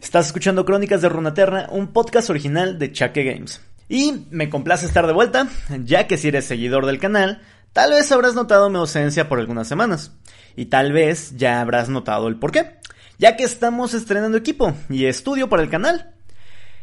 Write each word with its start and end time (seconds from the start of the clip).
Estás 0.00 0.26
escuchando 0.26 0.64
Crónicas 0.64 1.02
de 1.02 1.08
Runaterra, 1.08 1.66
un 1.70 1.88
podcast 1.88 2.30
original 2.30 2.78
de 2.78 2.92
Chaque 2.92 3.24
Games. 3.24 3.60
Y 3.88 4.26
me 4.30 4.48
complace 4.48 4.86
estar 4.86 5.06
de 5.08 5.12
vuelta, 5.12 5.48
ya 5.84 6.06
que 6.06 6.16
si 6.16 6.28
eres 6.28 6.44
seguidor 6.44 6.86
del 6.86 7.00
canal, 7.00 7.42
tal 7.72 7.90
vez 7.90 8.10
habrás 8.12 8.34
notado 8.34 8.70
mi 8.70 8.76
ausencia 8.76 9.28
por 9.28 9.40
algunas 9.40 9.66
semanas. 9.66 10.12
Y 10.54 10.66
tal 10.66 10.92
vez 10.92 11.36
ya 11.36 11.60
habrás 11.60 11.88
notado 11.88 12.28
el 12.28 12.38
porqué, 12.38 12.78
ya 13.18 13.36
que 13.36 13.42
estamos 13.42 13.92
estrenando 13.92 14.38
equipo 14.38 14.72
y 14.88 15.06
estudio 15.06 15.48
para 15.48 15.64
el 15.64 15.68
canal. 15.68 16.14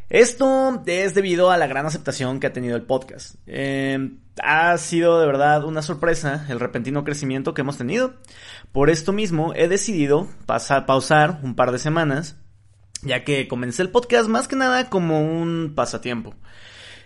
Esto 0.10 0.84
es 0.86 1.16
debido 1.16 1.52
a 1.52 1.58
la 1.58 1.68
gran 1.68 1.86
aceptación 1.86 2.42
que 2.42 2.48
ha 2.48 2.54
tenido 2.54 2.76
el 2.76 2.84
podcast. 2.84 3.36
Eh, 3.48 4.12
ha 4.44 4.78
sido 4.78 5.22
de 5.22 5.26
verdad 5.26 5.64
una 5.64 5.82
sorpresa 5.82 6.46
el 6.50 6.60
repentino 6.60 7.06
crecimiento 7.06 7.54
que 7.54 7.62
hemos 7.62 7.78
tenido. 7.78 8.16
Por 8.74 8.90
esto 8.90 9.14
mismo 9.14 9.54
he 9.56 9.70
decidido 9.70 10.28
pasar, 10.46 10.86
pausar 10.86 11.40
un 11.44 11.56
par 11.56 11.72
de 11.72 11.80
semanas, 11.80 12.36
ya 13.02 13.24
que 13.24 13.48
comencé 13.48 13.82
el 13.82 13.90
podcast 13.90 14.28
más 14.28 14.48
que 14.48 14.56
nada 14.56 14.90
como 14.90 15.22
un 15.22 15.74
pasatiempo, 15.76 16.36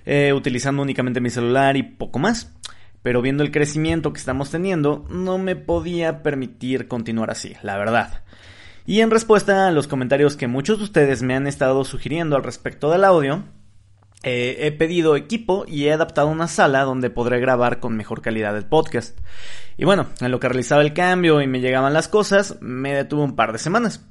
eh, 0.06 0.34
utilizando 0.34 0.82
únicamente 0.82 1.22
mi 1.22 1.30
celular 1.30 1.78
y 1.78 1.84
poco 1.84 2.20
más. 2.20 2.54
Pero 3.02 3.22
viendo 3.22 3.44
el 3.44 3.52
crecimiento 3.52 4.12
que 4.12 4.20
estamos 4.20 4.52
teniendo, 4.52 5.06
no 5.10 5.38
me 5.38 5.56
podía 5.56 6.22
permitir 6.22 6.90
continuar 6.90 7.32
así, 7.32 7.54
la 7.64 7.78
verdad. 7.78 8.24
Y 8.86 9.02
en 9.02 9.12
respuesta 9.12 9.68
a 9.68 9.72
los 9.72 9.88
comentarios 9.88 10.36
que 10.36 10.48
muchos 10.48 10.80
de 10.80 10.84
ustedes 10.84 11.22
me 11.22 11.36
han 11.36 11.48
estado 11.48 11.86
sugiriendo 11.86 12.36
al 12.36 12.44
respecto 12.44 12.92
del 12.92 13.06
audio, 13.06 13.44
eh, 14.24 14.58
he 14.68 14.72
pedido 14.74 15.16
equipo 15.16 15.64
y 15.66 15.86
he 15.86 15.94
adaptado 15.94 16.28
una 16.28 16.50
sala 16.50 16.84
donde 16.84 17.10
podré 17.10 17.40
grabar 17.40 17.80
con 17.80 17.96
mejor 17.96 18.22
calidad 18.22 18.58
el 18.58 18.66
podcast. 18.66 19.18
Y 19.78 19.86
bueno, 19.86 20.08
en 20.20 20.32
lo 20.32 20.42
que 20.42 20.50
realizaba 20.50 20.82
el 20.82 20.94
cambio 20.94 21.42
y 21.42 21.48
me 21.48 21.62
llegaban 21.62 21.94
las 21.94 22.10
cosas, 22.10 22.58
me 22.60 22.94
detuve 22.94 23.22
un 23.22 23.36
par 23.36 23.54
de 23.54 23.60
semanas. 23.60 24.04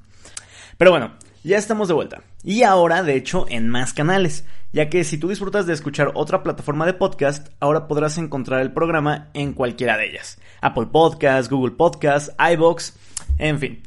Pero 0.79 0.92
bueno, 0.92 1.12
ya 1.45 1.56
estamos 1.56 1.88
de 1.88 1.95
vuelta. 1.95 2.23
Y 2.45 2.62
ahora, 2.62 3.02
de 3.02 3.15
hecho, 3.16 3.47
en 3.48 3.69
más 3.69 3.92
canales, 3.92 4.45
ya 4.73 4.88
que 4.88 5.05
si 5.05 5.19
tú 5.19 5.28
disfrutas 5.28 5.67
de 5.67 5.75
escuchar 5.75 6.12
otra 6.14 6.42
plataforma 6.42 6.86
de 6.86 6.95
podcast, 6.95 7.48
ahora 7.61 7.89
podrás 7.89 8.19
encontrar 8.19 8.61
el 8.61 8.72
programa 8.72 9.28
en 9.34 9.53
cualquiera 9.53 9.97
de 9.97 10.11
ellas. 10.11 10.39
Apple 10.61 10.89
Podcasts, 10.92 11.50
Google 11.50 11.77
Podcasts, 11.77 12.33
iBox, 12.39 12.95
en 13.39 13.58
fin 13.58 13.83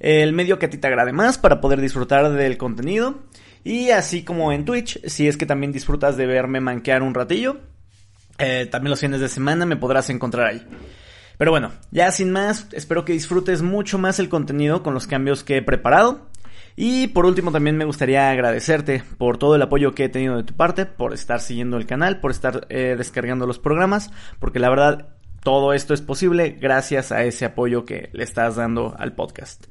el 0.00 0.32
medio 0.32 0.58
que 0.58 0.66
a 0.66 0.70
ti 0.70 0.78
te 0.78 0.86
agrade 0.86 1.12
más 1.12 1.38
para 1.38 1.60
poder 1.60 1.80
disfrutar 1.80 2.30
del 2.32 2.56
contenido. 2.56 3.20
Y 3.64 3.90
así 3.90 4.22
como 4.22 4.52
en 4.52 4.64
Twitch, 4.64 5.00
si 5.06 5.26
es 5.26 5.36
que 5.36 5.46
también 5.46 5.72
disfrutas 5.72 6.16
de 6.16 6.26
verme 6.26 6.60
manquear 6.60 7.02
un 7.02 7.14
ratillo, 7.14 7.58
eh, 8.38 8.68
también 8.70 8.90
los 8.90 9.00
fines 9.00 9.20
de 9.20 9.28
semana 9.28 9.66
me 9.66 9.76
podrás 9.76 10.08
encontrar 10.10 10.46
ahí. 10.46 10.66
Pero 11.38 11.50
bueno, 11.50 11.72
ya 11.90 12.10
sin 12.12 12.30
más, 12.30 12.68
espero 12.72 13.04
que 13.04 13.12
disfrutes 13.12 13.62
mucho 13.62 13.98
más 13.98 14.18
el 14.20 14.28
contenido 14.28 14.82
con 14.82 14.94
los 14.94 15.06
cambios 15.06 15.42
que 15.42 15.56
he 15.56 15.62
preparado. 15.62 16.28
Y 16.76 17.06
por 17.08 17.24
último 17.24 17.50
también 17.50 17.78
me 17.78 17.86
gustaría 17.86 18.30
agradecerte 18.30 19.02
por 19.16 19.38
todo 19.38 19.56
el 19.56 19.62
apoyo 19.62 19.94
que 19.94 20.04
he 20.04 20.08
tenido 20.10 20.36
de 20.36 20.44
tu 20.44 20.54
parte, 20.54 20.84
por 20.84 21.14
estar 21.14 21.40
siguiendo 21.40 21.78
el 21.78 21.86
canal, 21.86 22.20
por 22.20 22.30
estar 22.30 22.66
eh, 22.68 22.94
descargando 22.98 23.46
los 23.46 23.58
programas, 23.58 24.10
porque 24.38 24.58
la 24.58 24.68
verdad 24.68 25.08
todo 25.42 25.72
esto 25.72 25.94
es 25.94 26.02
posible 26.02 26.58
gracias 26.60 27.12
a 27.12 27.24
ese 27.24 27.46
apoyo 27.46 27.84
que 27.86 28.10
le 28.12 28.24
estás 28.24 28.56
dando 28.56 28.94
al 28.98 29.14
podcast. 29.14 29.66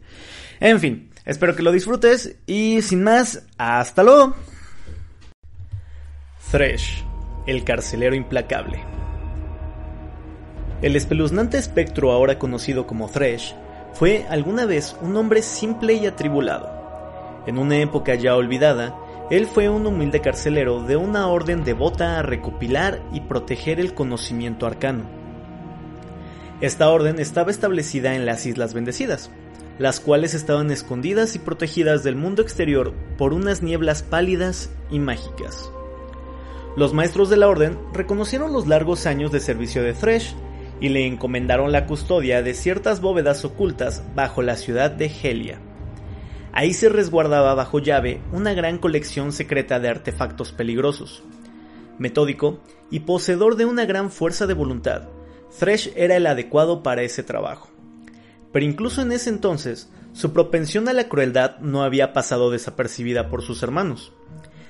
En 0.59 0.79
fin, 0.79 1.11
espero 1.25 1.55
que 1.55 1.63
lo 1.63 1.71
disfrutes 1.71 2.37
y 2.47 2.81
sin 2.81 3.03
más, 3.03 3.45
hasta 3.57 4.01
luego. 4.01 4.33
Thresh, 6.49 7.03
el 7.45 7.63
carcelero 7.63 8.15
implacable. 8.15 8.81
El 10.81 10.95
espeluznante 10.95 11.57
espectro 11.57 12.11
ahora 12.11 12.39
conocido 12.39 12.87
como 12.87 13.09
Thresh 13.09 13.53
fue 13.93 14.25
alguna 14.29 14.65
vez 14.65 14.95
un 15.01 15.15
hombre 15.17 15.41
simple 15.41 15.93
y 15.93 16.05
atribulado. 16.05 16.84
En 17.47 17.57
una 17.57 17.77
época 17.77 18.15
ya 18.15 18.35
olvidada, 18.35 18.95
él 19.29 19.47
fue 19.47 19.69
un 19.69 19.85
humilde 19.87 20.21
carcelero 20.21 20.83
de 20.83 20.97
una 20.97 21.27
orden 21.27 21.63
devota 21.63 22.19
a 22.19 22.21
recopilar 22.21 23.01
y 23.11 23.21
proteger 23.21 23.79
el 23.79 23.93
conocimiento 23.93 24.65
arcano 24.65 25.25
esta 26.61 26.89
orden 26.89 27.19
estaba 27.19 27.51
establecida 27.51 28.15
en 28.15 28.25
las 28.25 28.45
Islas 28.45 28.73
Bendecidas, 28.73 29.29
las 29.77 29.99
cuales 29.99 30.33
estaban 30.33 30.71
escondidas 30.71 31.35
y 31.35 31.39
protegidas 31.39 32.03
del 32.03 32.15
mundo 32.15 32.41
exterior 32.41 32.93
por 33.17 33.33
unas 33.33 33.61
nieblas 33.61 34.03
pálidas 34.03 34.69
y 34.89 34.99
mágicas. 34.99 35.69
Los 36.77 36.93
maestros 36.93 37.29
de 37.29 37.37
la 37.37 37.49
orden 37.49 37.77
reconocieron 37.93 38.53
los 38.53 38.67
largos 38.67 39.05
años 39.05 39.33
de 39.33 39.41
servicio 39.41 39.83
de 39.83 39.93
Thresh 39.93 40.33
y 40.79 40.89
le 40.89 41.05
encomendaron 41.05 41.73
la 41.73 41.87
custodia 41.87 42.41
de 42.41 42.53
ciertas 42.53 43.01
bóvedas 43.01 43.43
ocultas 43.43 44.03
bajo 44.15 44.41
la 44.41 44.55
ciudad 44.55 44.91
de 44.91 45.07
Helia. 45.07 45.59
Ahí 46.55 46.73
se 46.73 46.87
resguardaba 46.87 47.53
bajo 47.53 47.79
llave 47.79 48.21
una 48.31 48.53
gran 48.53 48.77
colección 48.77 49.33
secreta 49.33 49.81
de 49.81 49.89
artefactos 49.89 50.53
peligrosos. 50.53 51.21
Metódico 51.99 52.61
y 52.89 53.01
poseedor 53.01 53.57
de 53.57 53.65
una 53.65 53.83
gran 53.85 54.09
fuerza 54.09 54.47
de 54.47 54.53
voluntad, 54.53 55.09
Thresh 55.59 55.91
era 55.97 56.15
el 56.15 56.25
adecuado 56.25 56.81
para 56.81 57.01
ese 57.01 57.23
trabajo. 57.23 57.69
Pero 58.53 58.65
incluso 58.65 59.01
en 59.01 59.11
ese 59.11 59.31
entonces, 59.31 59.89
su 60.13 60.31
propensión 60.31 60.87
a 60.87 60.93
la 60.93 61.09
crueldad 61.09 61.59
no 61.59 61.83
había 61.83 62.13
pasado 62.13 62.49
desapercibida 62.51 63.27
por 63.27 63.41
sus 63.41 63.61
hermanos. 63.61 64.13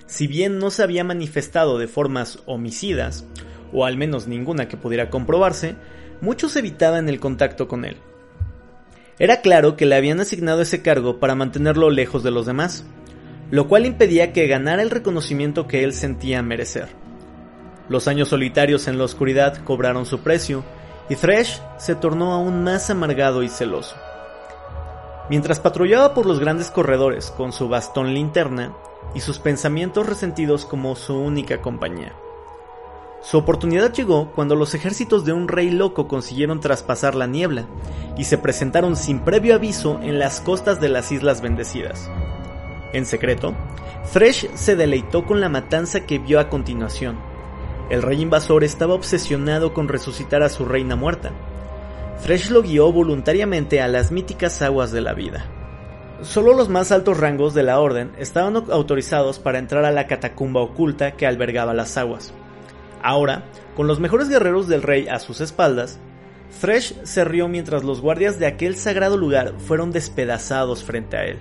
Si 0.07 0.25
bien 0.25 0.57
no 0.57 0.72
se 0.72 0.81
había 0.81 1.03
manifestado 1.03 1.78
de 1.78 1.88
formas 1.88 2.40
homicidas, 2.47 3.25
o 3.72 3.85
al 3.85 3.96
menos 3.96 4.28
ninguna 4.28 4.67
que 4.67 4.75
pudiera 4.75 5.12
comprobarse, 5.12 5.75
muchos 6.19 6.56
evitaban 6.56 7.09
el 7.09 7.19
contacto 7.19 7.67
con 7.67 7.85
él. 7.85 7.97
Era 9.18 9.42
claro 9.42 9.78
que 9.78 9.86
le 9.86 9.96
habían 9.96 10.20
asignado 10.20 10.62
ese 10.62 10.81
cargo 10.81 11.20
para 11.20 11.36
mantenerlo 11.36 11.90
lejos 11.90 12.22
de 12.24 12.31
los 12.31 12.46
demás, 12.46 12.84
lo 13.50 13.68
cual 13.68 13.86
impedía 13.86 14.34
que 14.34 14.48
ganara 14.48 14.81
el 14.81 14.90
reconocimiento 14.90 15.68
que 15.68 15.84
él 15.84 15.94
sentía 15.94 16.42
merecer. 16.42 16.90
Los 17.88 18.08
años 18.08 18.30
solitarios 18.30 18.88
en 18.88 18.98
la 18.98 19.06
oscuridad 19.06 19.64
cobraron 19.64 20.06
su 20.06 20.20
precio, 20.20 20.66
y 21.08 21.16
Thresh 21.16 21.62
se 21.78 21.96
tornó 21.96 22.34
aún 22.34 22.64
más 22.64 22.90
amargado 22.90 23.44
y 23.44 23.50
celoso. 23.50 23.96
Mientras 25.30 25.59
patrullaba 25.59 26.14
por 26.14 26.26
los 26.26 26.40
grandes 26.40 26.70
corredores 26.70 27.32
con 27.32 27.53
su 27.53 27.70
bastón 27.70 28.14
linterna 28.14 28.74
y 29.14 29.22
sus 29.22 29.40
pensamientos 29.40 30.08
resentidos 30.08 30.66
como 30.66 30.96
su 30.96 31.16
única 31.16 31.62
compañía. 31.62 32.14
Su 33.25 33.38
oportunidad 33.38 33.94
llegó 33.94 34.31
cuando 34.31 34.56
los 34.56 34.75
ejércitos 34.75 35.25
de 35.25 35.34
un 35.34 35.47
rey 35.47 35.72
loco 35.72 36.08
consiguieron 36.08 36.59
traspasar 36.59 37.16
la 37.16 37.28
niebla 37.28 37.66
y 38.18 38.25
se 38.25 38.38
presentaron 38.38 38.96
sin 38.96 39.19
previo 39.19 39.56
aviso 39.56 40.00
en 40.02 40.19
las 40.19 40.41
costas 40.41 40.80
de 40.80 40.90
las 40.90 41.12
Islas 41.12 41.41
Bendecidas. 41.41 42.09
En 42.94 43.06
secreto, 43.06 43.53
Thresh 44.14 44.50
se 44.53 44.75
deleitó 44.75 45.25
con 45.25 45.41
la 45.41 45.50
matanza 45.50 46.06
que 46.06 46.19
vio 46.19 46.40
a 46.40 46.50
continuación 46.50 47.18
el 47.90 48.02
rey 48.02 48.19
invasor 48.19 48.64
estaba 48.64 48.96
obsesionado 48.96 49.74
con 49.74 49.88
resucitar 49.88 50.41
a 50.41 50.50
su 50.50 50.66
reina 50.66 50.96
muerta. 50.96 51.31
Thresh 52.24 52.50
lo 52.50 52.64
guió 52.64 52.91
voluntariamente 52.91 53.81
a 53.81 53.88
las 53.88 54.12
míticas 54.12 54.62
aguas 54.62 54.91
de 54.91 55.02
la 55.02 55.14
vida. 55.14 55.46
Solo 56.22 56.53
los 56.53 56.69
más 56.69 56.91
altos 56.91 57.19
rangos 57.19 57.53
de 57.53 57.62
la 57.62 57.80
orden 57.80 58.14
estaban 58.18 58.56
autorizados 58.56 59.38
para 59.38 59.59
entrar 59.59 59.85
a 59.85 59.91
la 59.91 60.08
catacumba 60.08 60.62
oculta 60.62 61.12
que 61.12 61.28
albergaba 61.28 61.74
las 61.74 61.97
aguas. 61.97 62.34
Ahora, 63.05 63.43
con 63.75 63.85
los 63.85 63.99
mejores 63.99 64.29
guerreros 64.29 64.67
del 64.67 64.81
rey 64.81 65.07
a 65.07 65.19
sus 65.19 65.39
espaldas, 65.39 65.99
Thresh 66.59 66.95
se 67.03 67.23
rió 67.23 67.47
mientras 67.47 67.83
los 67.83 68.01
guardias 68.01 68.39
de 68.39 68.47
aquel 68.47 68.75
sagrado 68.75 69.16
lugar 69.16 69.53
fueron 69.59 69.91
despedazados 69.91 70.83
frente 70.83 71.16
a 71.16 71.25
él. 71.25 71.38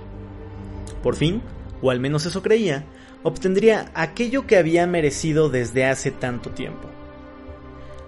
Por 1.02 1.16
fin, 1.16 1.40
o 1.80 1.90
al 1.90 2.00
menos 2.00 2.26
eso 2.26 2.42
creía, 2.42 2.84
obtendría 3.22 3.90
aquello 3.94 4.46
que 4.46 4.58
había 4.58 4.86
merecido 4.86 5.48
desde 5.48 5.86
hace 5.86 6.10
tanto 6.10 6.50
tiempo. 6.50 6.86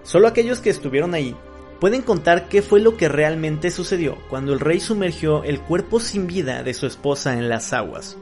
Solo 0.03 0.27
aquellos 0.27 0.59
que 0.59 0.69
estuvieron 0.69 1.15
ahí 1.15 1.35
pueden 1.79 2.03
contar 2.03 2.49
qué 2.49 2.61
fue 2.61 2.79
lo 2.79 2.95
que 2.95 3.09
realmente 3.09 3.71
sucedió 3.71 4.19
cuando 4.29 4.53
el 4.53 4.59
rey 4.59 4.79
sumergió 4.79 5.43
el 5.43 5.61
cuerpo 5.61 5.99
sin 5.99 6.27
vida 6.27 6.61
de 6.61 6.75
su 6.75 6.85
esposa 6.85 7.33
en 7.33 7.49
las 7.49 7.73
aguas, 7.73 8.17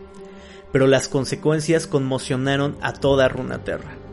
pero 0.72 0.88
las 0.88 1.10
consecuencias 1.10 1.88
conmocionaron 1.88 2.78
a 2.80 2.94
toda 2.94 3.28
Runaterra. 3.28 4.05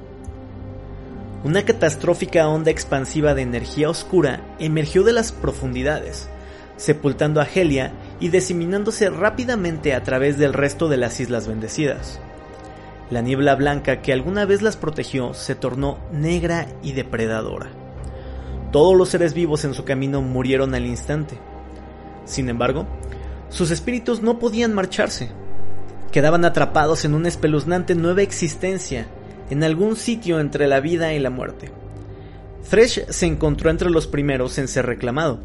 Una 1.45 1.65
catastrófica 1.65 2.49
onda 2.49 2.71
expansiva 2.71 3.35
de 3.35 3.43
energía 3.43 3.91
oscura 3.91 4.41
emergió 4.61 5.03
de 5.03 5.13
las 5.13 5.33
profundidades, 5.33 6.29
sepultando 6.77 7.41
a 7.41 7.49
Helia 7.53 7.93
y 8.21 8.29
diseminándose 8.29 9.11
rápidamente 9.11 9.95
a 9.95 10.05
través 10.05 10.39
del 10.39 10.53
resto 10.53 10.89
de 10.89 10.99
las 10.99 11.19
Islas 11.19 11.49
Bendecidas. 11.49 12.21
La 13.11 13.23
niebla 13.23 13.57
blanca 13.57 14.03
que 14.03 14.13
alguna 14.13 14.45
vez 14.45 14.63
las 14.63 14.77
protegió 14.77 15.35
se 15.35 15.57
tornó 15.57 15.99
negra 16.13 16.69
y 16.81 16.93
depredadora. 16.93 17.71
Todos 18.71 18.97
los 18.97 19.09
seres 19.09 19.35
vivos 19.35 19.65
en 19.65 19.75
su 19.75 19.85
camino 19.85 20.23
murieron 20.23 20.77
al 20.77 20.87
instante. 20.87 21.39
Sin 22.25 22.49
embargo, 22.49 22.87
sus 23.49 23.73
espíritus 23.73 24.23
no 24.23 24.39
podían 24.39 24.75
marcharse. 24.75 25.31
Quedaban 26.13 26.45
atrapados 26.45 27.05
en 27.05 27.15
una 27.15 27.29
espeluznante 27.29 27.97
nueva 27.97 28.23
existencia, 28.23 29.09
en 29.51 29.65
algún 29.65 29.97
sitio 29.97 30.41
entre 30.41 30.67
la 30.67 30.81
vida 30.81 31.13
y 31.15 31.19
la 31.19 31.31
muerte. 31.31 31.71
Thresh 32.69 33.07
se 33.09 33.27
encontró 33.27 33.71
entre 33.71 33.91
los 33.91 34.07
primeros 34.07 34.59
en 34.59 34.69
ser 34.69 34.87
reclamado, 34.87 35.41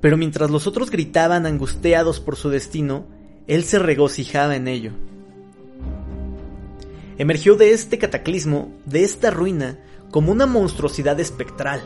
pero 0.00 0.16
mientras 0.16 0.50
los 0.50 0.66
otros 0.66 0.90
gritaban 0.90 1.46
angustiados 1.46 2.20
por 2.20 2.36
su 2.36 2.50
destino, 2.50 3.06
él 3.46 3.64
se 3.64 3.78
regocijaba 3.78 4.56
en 4.56 4.68
ello 4.68 4.92
emergió 7.20 7.54
de 7.54 7.74
este 7.74 7.98
cataclismo, 7.98 8.72
de 8.86 9.04
esta 9.04 9.30
ruina, 9.30 9.76
como 10.10 10.32
una 10.32 10.46
monstruosidad 10.46 11.20
espectral, 11.20 11.82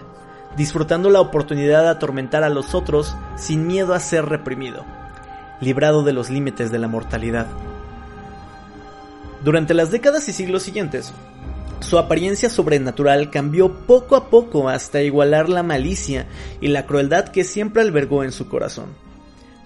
disfrutando 0.56 1.10
la 1.10 1.20
oportunidad 1.20 1.82
de 1.82 1.88
atormentar 1.88 2.44
a 2.44 2.50
los 2.50 2.72
otros 2.72 3.16
sin 3.36 3.66
miedo 3.66 3.94
a 3.94 3.98
ser 3.98 4.26
reprimido, 4.26 4.84
librado 5.60 6.04
de 6.04 6.12
los 6.12 6.30
límites 6.30 6.70
de 6.70 6.78
la 6.78 6.86
mortalidad. 6.86 7.48
Durante 9.42 9.74
las 9.74 9.90
décadas 9.90 10.28
y 10.28 10.32
siglos 10.32 10.62
siguientes, 10.62 11.12
su 11.84 11.98
apariencia 11.98 12.50
sobrenatural 12.50 13.30
cambió 13.30 13.86
poco 13.86 14.16
a 14.16 14.30
poco 14.30 14.68
hasta 14.68 15.02
igualar 15.02 15.48
la 15.48 15.62
malicia 15.62 16.26
y 16.60 16.68
la 16.68 16.86
crueldad 16.86 17.28
que 17.28 17.44
siempre 17.44 17.82
albergó 17.82 18.24
en 18.24 18.32
su 18.32 18.48
corazón. 18.48 18.86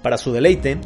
Para 0.03 0.19
su 0.19 0.33
deleite, 0.33 0.79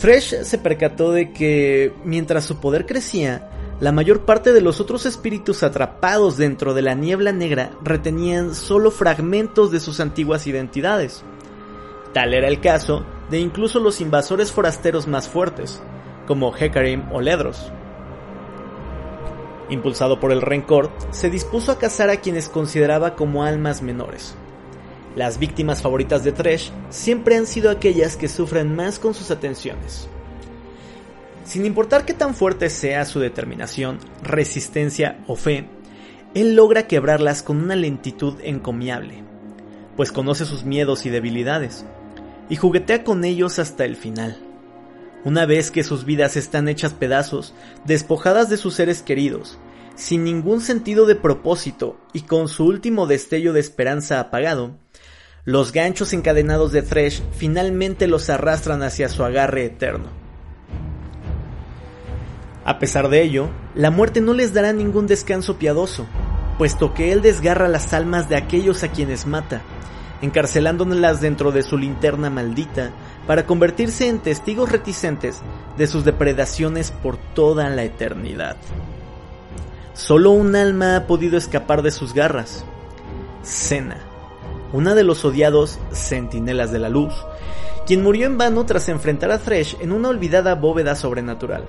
Thresh 0.00 0.42
se 0.42 0.58
percató 0.58 1.12
de 1.12 1.32
que, 1.32 1.92
mientras 2.04 2.44
su 2.44 2.60
poder 2.60 2.86
crecía, 2.86 3.50
la 3.80 3.92
mayor 3.92 4.24
parte 4.24 4.52
de 4.52 4.60
los 4.62 4.80
otros 4.80 5.04
espíritus 5.04 5.62
atrapados 5.62 6.36
dentro 6.36 6.72
de 6.72 6.82
la 6.82 6.94
niebla 6.94 7.32
negra 7.32 7.72
retenían 7.82 8.54
solo 8.54 8.90
fragmentos 8.90 9.70
de 9.70 9.80
sus 9.80 10.00
antiguas 10.00 10.46
identidades. 10.46 11.22
Tal 12.14 12.32
era 12.32 12.48
el 12.48 12.60
caso 12.60 13.04
de 13.30 13.38
incluso 13.38 13.78
los 13.78 14.00
invasores 14.00 14.50
forasteros 14.50 15.06
más 15.06 15.28
fuertes, 15.28 15.82
como 16.26 16.56
Hecarim 16.56 17.12
o 17.12 17.20
Ledros. 17.20 17.70
Impulsado 19.68 20.20
por 20.20 20.32
el 20.32 20.42
rencor, 20.42 20.90
se 21.10 21.30
dispuso 21.30 21.72
a 21.72 21.78
cazar 21.78 22.10
a 22.10 22.20
quienes 22.20 22.48
consideraba 22.48 23.16
como 23.16 23.42
almas 23.42 23.82
menores. 23.82 24.34
Las 25.16 25.38
víctimas 25.38 25.82
favoritas 25.82 26.22
de 26.22 26.32
Thresh 26.32 26.70
siempre 26.90 27.36
han 27.36 27.46
sido 27.46 27.70
aquellas 27.70 28.16
que 28.16 28.28
sufren 28.28 28.76
más 28.76 28.98
con 28.98 29.14
sus 29.14 29.30
atenciones. 29.30 30.08
Sin 31.44 31.64
importar 31.64 32.04
qué 32.04 32.12
tan 32.12 32.34
fuerte 32.34 32.70
sea 32.70 33.04
su 33.04 33.18
determinación, 33.18 33.98
resistencia 34.22 35.18
o 35.26 35.36
fe, 35.36 35.68
él 36.34 36.54
logra 36.54 36.86
quebrarlas 36.86 37.42
con 37.42 37.56
una 37.56 37.76
lentitud 37.76 38.34
encomiable, 38.42 39.24
pues 39.96 40.12
conoce 40.12 40.44
sus 40.44 40.64
miedos 40.64 41.06
y 41.06 41.10
debilidades, 41.10 41.86
y 42.50 42.56
juguetea 42.56 43.04
con 43.04 43.24
ellos 43.24 43.58
hasta 43.58 43.84
el 43.84 43.96
final. 43.96 44.45
Una 45.26 45.44
vez 45.44 45.72
que 45.72 45.82
sus 45.82 46.04
vidas 46.04 46.36
están 46.36 46.68
hechas 46.68 46.92
pedazos, 46.92 47.52
despojadas 47.84 48.48
de 48.48 48.56
sus 48.56 48.74
seres 48.74 49.02
queridos, 49.02 49.58
sin 49.96 50.22
ningún 50.22 50.60
sentido 50.60 51.04
de 51.04 51.16
propósito 51.16 51.96
y 52.12 52.20
con 52.20 52.46
su 52.46 52.64
último 52.64 53.08
destello 53.08 53.52
de 53.52 53.58
esperanza 53.58 54.20
apagado, 54.20 54.76
los 55.44 55.72
ganchos 55.72 56.12
encadenados 56.12 56.70
de 56.70 56.82
Thresh 56.82 57.24
finalmente 57.32 58.06
los 58.06 58.30
arrastran 58.30 58.84
hacia 58.84 59.08
su 59.08 59.24
agarre 59.24 59.64
eterno. 59.64 60.10
A 62.64 62.78
pesar 62.78 63.08
de 63.08 63.22
ello, 63.22 63.48
la 63.74 63.90
muerte 63.90 64.20
no 64.20 64.32
les 64.32 64.54
dará 64.54 64.72
ningún 64.72 65.08
descanso 65.08 65.56
piadoso, 65.58 66.06
puesto 66.56 66.94
que 66.94 67.10
él 67.10 67.20
desgarra 67.20 67.66
las 67.66 67.92
almas 67.94 68.28
de 68.28 68.36
aquellos 68.36 68.84
a 68.84 68.92
quienes 68.92 69.26
mata, 69.26 69.62
encarcelándolas 70.22 71.20
dentro 71.20 71.52
de 71.52 71.62
su 71.62 71.76
linterna 71.76 72.30
maldita 72.30 72.90
para 73.26 73.46
convertirse 73.46 74.08
en 74.08 74.20
testigos 74.20 74.70
reticentes 74.70 75.42
de 75.76 75.86
sus 75.86 76.04
depredaciones 76.04 76.90
por 76.90 77.16
toda 77.16 77.68
la 77.68 77.84
eternidad. 77.84 78.56
Solo 79.94 80.30
un 80.30 80.54
alma 80.56 80.96
ha 80.96 81.06
podido 81.06 81.38
escapar 81.38 81.82
de 81.82 81.90
sus 81.90 82.12
garras. 82.12 82.64
Cena, 83.42 83.98
una 84.72 84.94
de 84.94 85.04
los 85.04 85.24
odiados 85.24 85.78
Centinelas 85.92 86.70
de 86.70 86.78
la 86.78 86.88
Luz, 86.88 87.14
quien 87.86 88.02
murió 88.02 88.26
en 88.26 88.36
vano 88.36 88.66
tras 88.66 88.88
enfrentar 88.88 89.30
a 89.30 89.38
Thresh 89.38 89.76
en 89.80 89.92
una 89.92 90.08
olvidada 90.08 90.54
bóveda 90.54 90.96
sobrenatural. 90.96 91.64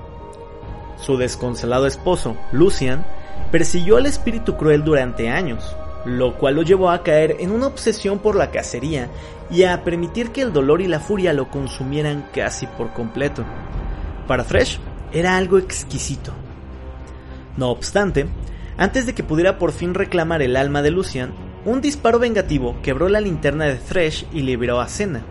Su 1.00 1.18
desconsolado 1.18 1.86
esposo, 1.86 2.36
Lucian, 2.52 3.06
persiguió 3.52 3.98
al 3.98 4.08
espíritu 4.08 4.58
cruel 4.58 4.84
durante 4.84 5.30
años, 5.30 5.76
lo 6.08 6.38
cual 6.38 6.56
lo 6.56 6.62
llevó 6.62 6.90
a 6.90 7.04
caer 7.04 7.36
en 7.40 7.52
una 7.52 7.68
obsesión 7.68 8.20
por 8.20 8.36
la 8.36 8.50
cacería 8.50 9.10
y 9.52 9.64
a 9.64 9.84
permitir 9.84 10.32
que 10.32 10.42
el 10.42 10.54
dolor 10.54 10.82
y 10.82 10.88
la 10.88 11.02
furia 11.02 11.34
lo 11.34 11.50
consumieran 11.50 12.30
casi 12.34 12.66
por 12.66 12.94
completo. 12.94 13.44
Para 14.26 14.46
Thresh 14.46 14.80
era 15.12 15.36
algo 15.36 15.58
exquisito. 15.58 16.32
No 17.58 17.70
obstante, 17.70 18.28
antes 18.78 19.06
de 19.06 19.14
que 19.14 19.24
pudiera 19.24 19.58
por 19.58 19.74
fin 19.74 19.94
reclamar 19.94 20.42
el 20.42 20.56
alma 20.56 20.82
de 20.82 20.92
Lucian, 20.92 21.34
un 21.66 21.82
disparo 21.82 22.20
vengativo 22.20 22.78
quebró 22.82 23.10
la 23.10 23.20
linterna 23.20 23.66
de 23.66 23.76
Thresh 23.76 24.26
y 24.32 24.44
liberó 24.44 24.80
a 24.80 24.88
Senna. 24.88 25.24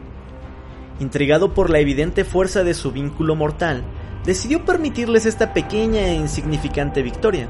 Intrigado 1.00 1.55
por 1.55 1.70
la 1.70 1.79
evidente 1.79 2.25
fuerza 2.25 2.64
de 2.64 2.75
su 2.75 2.93
vínculo 2.93 3.34
mortal, 3.34 3.82
decidió 4.26 4.64
permitirles 4.64 5.25
esta 5.25 5.55
pequeña 5.55 6.08
e 6.08 6.14
insignificante 6.14 7.02
victoria, 7.02 7.49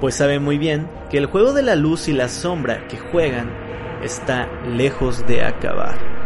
pues 0.00 0.14
sabe 0.14 0.38
muy 0.38 0.58
bien 0.58 0.88
que 1.10 1.18
el 1.18 1.26
juego 1.26 1.52
de 1.52 1.62
la 1.62 1.76
luz 1.76 2.08
y 2.08 2.12
la 2.12 2.28
sombra 2.28 2.86
que 2.88 2.98
juegan 2.98 3.50
está 4.02 4.48
lejos 4.66 5.26
de 5.26 5.44
acabar. 5.44 6.25